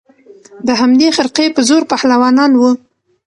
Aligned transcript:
د 0.67 0.69
همدې 0.81 1.07
خرقې 1.17 1.45
په 1.55 1.61
زور 1.69 1.83
پهلوانان 1.91 2.51
وه 2.55 2.71